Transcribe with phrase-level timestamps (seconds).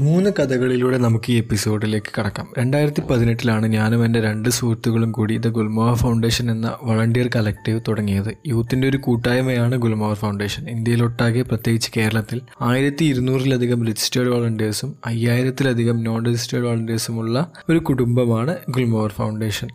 [0.00, 2.52] മൂന്ന് കഥകളിലൂടെ നമുക്ക് ഈ എപ്പിസോഡിലേക്ക് കടക്കാം.
[2.58, 8.36] രണ്ടായിരത്തി പതിനെട്ടിലാണ് ഞാനും എന്റെ രണ്ട് സുഹൃത്തുക്കളും കൂടി ദ ഗുൽമോഹർ ഫൗണ്ടേഷൻ എന്ന വളണ്ടിയർ കളക്റ്റീവ് തുടങ്ങിയത്.
[8.46, 10.70] യൂത്തിന്റെ ഒരു കൂട്ടായ്മയാണ് ഗുൽമോഹർ ഫൗണ്ടേഷൻ.
[10.70, 19.68] ഇന്ത്യയിലൊട്ടാകെ പ്രത്യേകിച്ച് കേരളത്തിൽ ആയിരത്തി ഇരുന്നൂറിലധികം രജിസ്റ്റേർഡ് വളണ്ടിയേഴ്സും അയ്യായിരത്തിലധികം നോൺ രജിസ്റ്റേർഡ് വളണ്ടിയേഴ്സുമുള്ള ഒരു കുടുംബമാണ് ഗുൽമോഹർ ഫൗണ്ടേഷൻ.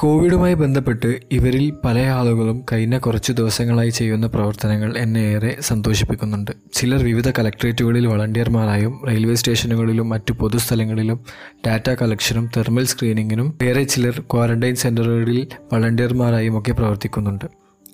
[0.00, 6.50] കോവിഡുമായി ബന്ധപ്പെട്ട് ഇവരിൽ പല ആളുകളും കഴിഞ്ഞ കുറച്ച് ദിവസങ്ങളായി ചെയ്യുന്ന പ്രവർത്തനങ്ങൾ എന്നെ ഏറെ സന്തോഷിപ്പിക്കുന്നുണ്ട്.
[6.72, 11.20] ചിലർ വിവിധ കലക്ട്രേറ്റുകളിൽ വളണ്ടിയർമാരായും റെയിൽവേ സ്റ്റേഷനുകളിലും മറ്റു പൊതുസ്ഥലങ്ങളിലും
[11.66, 17.44] ഡാറ്റ കളക്ഷനും തെർമൽ സ്ക്രീനിങ്ങിനും വേറെ ചിലർ ക്വാറന്റൈൻ സെന്ററുകളിൽ വളണ്ടിയർമാരായും ഒക്കെ പ്രവർത്തിക്കുന്നുണ്ട്.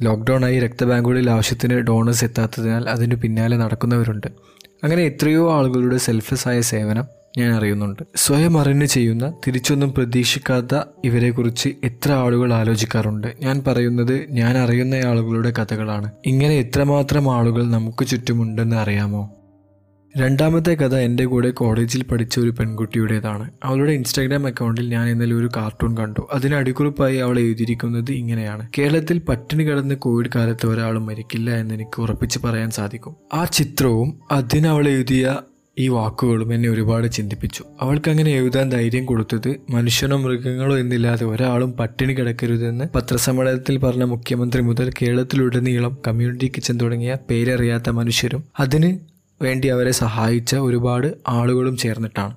[0.02, 4.27] ലോക്ക്ഡൗണായി രക്തബാങ്കുകളിൽ ആവശ്യത്തിന് ഡോണേഴ്സ് എത്താത്തതിനാൽ അതിനു പിന്നാലെ നടക്കുന്നവരുണ്ട്.
[4.84, 7.05] അങ്ങനെ എത്രയോ ആളുകളുടെ സെൽഫസ് ആയ സേവനം
[7.38, 8.02] ഞാൻ അറിയുന്നുണ്ട്.
[8.16, 13.27] സ്വയം അറിഞ്ഞ് ചെയ്യുന്ന തിരിച്ചൊന്നും പ്രതീക്ഷിക്കാത്ത ഇവരെക്കുറിച്ച് എത്ര ആളുകൾ ആലോചിക്കാറുണ്ട്.
[13.41, 16.10] ഞാൻ പറയുന്നത് ഞാൻ അറിയുന്ന ആളുകളുടെ കഥകളാണ്.
[16.27, 19.37] ഇങ്ങനെ എത്രമാത്രം ആളുകൾ നമുക്ക് ചുറ്റുമുണ്ടെന്ന് അറിയാമോ?
[20.16, 23.51] രണ്ടാമത്തെ കഥ എന്റെ കൂടെ കോളേജിൽ പഠിച്ച ഒരു പെൺകുട്ടിയുടേതാണ്.
[23.65, 26.29] അവളുടെ ഇൻസ്റ്റാഗ്രാം അക്കൗണ്ടിൽ ഞാൻ ഇന്നലെ ഒരു കാർട്ടൂൺ കണ്ടു.
[26.32, 28.68] അതിന് അടിക്കുറിപ്പായി അവൾ എഴുതിയിരിക്കുന്നത് ഇങ്ങനെയാണ്.
[28.79, 33.16] കേരളത്തിൽ പട്ടിണി കിടന്ന് കോവിഡ് കാലത്ത് ഒരാളും മരിക്കില്ല എന്ന് എനിക്ക് ഉറപ്പിച്ച് പറയാൻ സാധിക്കും.
[33.35, 35.37] ആ ചിത്രവും അതിനവൾ എഴുതിയ
[35.79, 37.63] ഈ വാക്കുകളും എന്നെ ഒരുപാട് ചിന്തിപ്പിച്ചു.
[37.80, 44.91] അവൾക്ക് അങ്ങനെ എഴുതാൻ ധൈര്യം കൊടുത്തത് മനുഷ്യനോ മൃഗങ്ങളോ എന്നില്ലാതെ ഒരാളും പട്ടിണി കിടക്കരുതെന്ന് പത്രസമ്മേളനത്തിൽ പറഞ്ഞ മുഖ്യമന്ത്രി മുതൽ
[45.02, 48.99] കേരളത്തിലുടനീളം കമ്മ്യൂണിറ്റി കിച്ചൻ തുടങ്ങിയ പേരറിയാത്ത മനുഷ്യരും അതിന്
[49.43, 52.35] വേണ്ടി അവരെ സഹായിച്ച ഒരുപാട് ആളുകളും ചേർന്നിട്ടാണ്.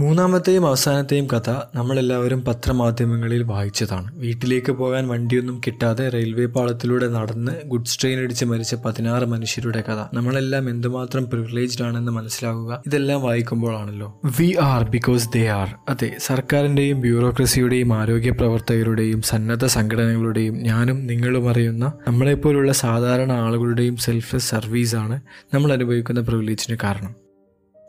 [0.00, 4.08] മൂന്നാമത്തെയും അവസാനത്തെയും കഥ നമ്മളെല്ലാവരും പത്രമാധ്യമങ്ങളിൽ വായിച്ചതാണ്.
[4.14, 10.16] വീട്ടിലേക്ക് പോകാൻ വണ്ടിയൊന്നും കിട്ടാതെ റെയിൽവേ പാളത്തിലൂടെ നടന്ന് ഗുഡ്സ് ട്രെയിൻ അടിച്ച് മരിച്ച പതിനാറ് മനുഷ്യരുടെ കഥ.
[10.16, 14.20] നമ്മളെല്ലാം എന്തുമാത്രം പ്രിവിലേജ്ഡ് ആണെന്ന് മനസ്സിലാവുക ഇതെല്ലാം വായിക്കുമ്പോഴാണല്ലോ.
[14.40, 21.92] We are because they are അതെ സർക്കാരിന്റെയും ബ്യൂറോക്രസിയുടെയും ആരോഗ്യ പ്രവർത്തകരുടെയും സന്നദ്ധ സംഘടനകളുടെയും ഞാനും നിങ്ങളും അറിയുന്ന
[22.08, 25.20] നമ്മളെപ്പോലുള്ള സാധാരണ ആളുകളുടെയും സെൽഫ് സർവീസാണ്
[25.54, 27.25] നമ്മൾ അനുഭവിക്കുന്ന പ്രിവിലേജിന് കാരണം.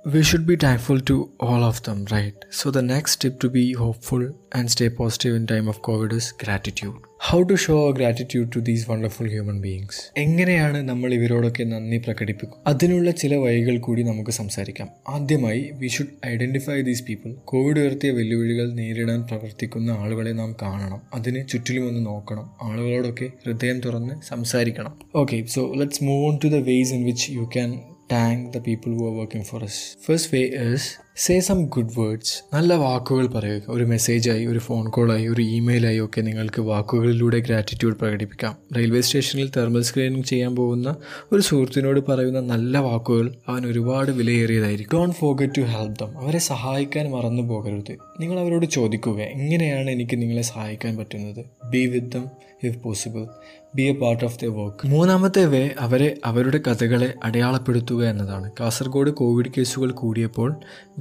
[0.05, 3.65] we should be thankful to all of them right so the next step to be
[3.75, 8.49] hopeful and stay positive in time of covid is gratitude how to show our gratitude
[8.50, 9.94] to these wonderful human beings
[10.25, 16.78] എങ്ങനെയാണ് നമ്മൾ ഇവരോടൊക്കെ നന്ദി പ്രകടിപ്പിക്കും അതിനുള്ള ചില വഴികൾ കൂടി നമുക്ക് സംസാരിക്കാം ആദ്യമായി we should identify
[16.88, 23.28] these people Covid ഉയർത്തിയ വെല്ലുവിളികൾ നേരിടാൻ പ്രവർത്തിക്കുന്ന ആളുകളെ നാം കാണണം അതിന് ചുറ്റിലും ഒന്ന് നോക്കണം ആളുകളോടൊക്കെ
[23.47, 27.72] ഹൃദയം തുറന്ന് സംസാരിക്കണം okay so let's move on to the ways in which you can
[28.09, 29.95] thank the people who are working for us.
[30.01, 33.61] First way is say some good words നല്ല വാക്കുകൾ പറയുക.
[33.69, 38.57] ഒരു മെസ്സേജായി ഒരു ഫോൺ കോളായി ഒരു ഇമെയിലായി ഒക്കെ നിങ്ങൾക്ക് വാക്കുകളിലൂടെ ഗ്രാറ്റിറ്റ്യൂഡ് പ്രകടിപ്പിക്കാം.
[38.78, 40.95] റെയിൽവേ സ്റ്റേഷനിൽ തെർമൽ സ്ക്രീനിങ് ചെയ്യാൻ പോകുന്ന
[41.31, 45.00] ഒരു സുഹൃത്തിനോട് പറയുന്ന നല്ല വാക്കുകൾ അവൻ ഒരുപാട് വിലയേറിയതായിരിക്കും.
[45.00, 47.97] Don't forget to help them അവരെ സഹായിക്കാൻ മറന്നു പോകരുത്.
[48.19, 51.45] നിങ്ങൾ അവരോട് ചോദിക്കുക എങ്ങനെയാണ് എനിക്ക് നിങ്ങളെ സഹായിക്കാൻ പറ്റുന്നത്?
[51.69, 52.25] Be with them
[52.63, 53.25] if possible
[53.75, 58.51] be a part of the work മൂന്നാമത്തെ വേ അവരെ അവരുടെ കഥകളെ അടയാളപ്പെടുത്തുക എന്നതാണ്.
[58.59, 60.55] കാസർഗോഡ് കോവിഡ് കേസുകൾ കൂടിയപ്പോൾ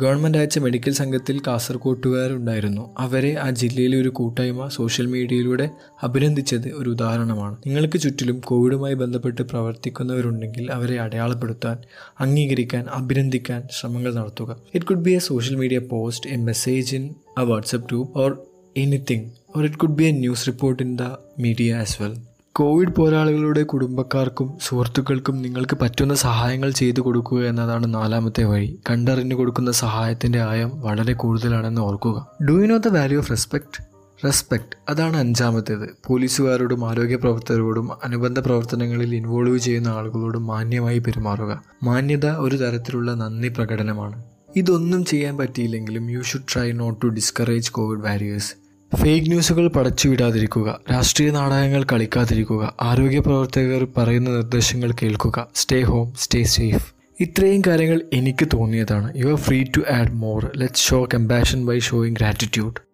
[0.06, 5.66] ഗവൺമെന്റ് അയച്ച മെഡിക്കൽ സംഘത്തിൽ കാസർകോട്ടുകാരുണ്ടായിരുന്നു അവരെ ആ ജില്ലയിലെ ഒരു കൂട്ടായ്മ സോഷ്യൽ മീഡിയയിലൂടെ
[6.02, 7.56] അഭിനന്ദിച്ചത് ഒരു ഉദാഹരണമാണ്.
[7.66, 11.78] നിങ്ങൾക്ക് ചുറ്റിലും കോവിഡുമായി ബന്ധപ്പെട്ട് പ്രവർത്തിക്കുന്നവരുണ്ടെങ്കിൽ അവരെ അടയാളപ്പെടുത്താൻ
[12.20, 14.56] അംഗീകരിക്കാൻ അഭിനന്ദിക്കാൻ ശ്രമങ്ങൾ നടത്തുക.
[14.74, 17.06] It could be a social media post a message in
[17.38, 18.32] a WhatsApp group or
[18.76, 21.02] anything or it could be a news report in the
[21.38, 22.14] media as well
[22.56, 28.78] COVID പോരാളികളുടെ കുടുംബക്കാർക്കും സുഹൃത്തുക്കൾക്കും നിങ്ങൾക്ക് പറ്റുന്ന സഹായങ്ങൾ ചെയ്തു കൊടുക്കുക എന്നതാണ് നാലാമത്തെ വഴി.
[28.90, 32.26] കണ്ടറിഞ്ഞു കൊടുക്കുന്ന സഹായത്തിന്റെ ആയം വളരെ കൂടുതലാണെന്ന് ഓർക്കുക.
[32.48, 33.82] Do you know the value of respect
[34.24, 35.96] respect അതാണ് അഞ്ചാമത്തേത്.
[36.06, 41.62] പോലീസുകാരോടും ആരോഗ്യ പ്രവർത്തകരോടും അനുബന്ധ പ്രവർത്തനങ്ങളിൽ ഇൻവോൾവ് ചെയ്യുന്ന ആളുകളോടും മാന്യമായി പെരുമാറുക.
[41.82, 44.24] മാന്യത ഒരു തരത്തിലുള്ള നന്ദി പ്രകടനമാണ്.
[44.56, 51.30] ഇതൊന്നും ചെയ്യാൻ പറ്റിയില്ലെങ്കിലും you should try not to discourage COVID warriors fake ന്യൂസുകൾ പടച്ചുവിടാതിരിക്കുക രാഷ്ട്രീയ
[51.30, 55.46] നാടകങ്ങൾ കളിക്കാതിരിക്കുക ആരോഗ്യ പ്രവർത്തകർ പറയുന്ന നിർദ്ദേശങ്ങൾ കേൾക്കുക.
[55.54, 56.86] സ്റ്റേ ഹോം സ്റ്റേ സേഫ്
[57.20, 59.12] ഇത്രയും കാര്യങ്ങൾ എനിക്ക് തോന്നിയതാണ്.
[59.16, 62.85] You are free to add more let show compassion by showing gratitude